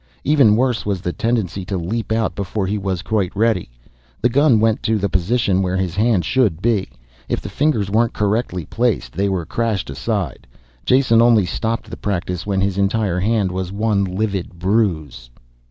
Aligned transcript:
Even 0.23 0.55
worse 0.55 0.83
was 0.83 1.01
the 1.01 1.13
tendency 1.13 1.63
to 1.63 1.77
leap 1.77 2.11
out 2.11 2.33
before 2.33 2.65
he 2.65 2.75
was 2.79 3.03
quite 3.03 3.31
ready. 3.35 3.69
The 4.19 4.29
gun 4.29 4.59
went 4.59 4.81
to 4.81 4.97
the 4.97 5.09
position 5.09 5.61
where 5.61 5.77
his 5.77 5.95
hand 5.95 6.25
should 6.25 6.59
be. 6.59 6.89
If 7.29 7.39
the 7.39 7.49
fingers 7.49 7.91
weren't 7.91 8.11
correctly 8.13 8.65
placed, 8.65 9.11
they 9.13 9.29
were 9.29 9.45
crashed 9.45 9.91
aside. 9.91 10.47
Jason 10.87 11.21
only 11.21 11.45
stopped 11.45 11.91
the 11.91 11.97
practice 11.97 12.47
when 12.47 12.61
his 12.61 12.79
entire 12.79 13.19
hand 13.19 13.51
was 13.51 13.71
one 13.71 14.03
livid 14.03 14.57
bruise. 14.57 15.29